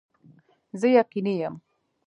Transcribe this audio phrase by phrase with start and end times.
[0.79, 1.55] زه یقیني یم